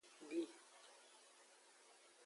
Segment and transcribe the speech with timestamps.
[0.29, 0.39] Di.